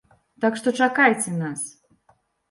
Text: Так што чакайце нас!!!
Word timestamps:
Так 0.43 0.55
што 0.59 0.71
чакайце 0.85 1.33
нас!!! 1.41 1.61